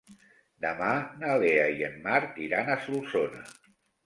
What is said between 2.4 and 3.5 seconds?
iran a Solsona.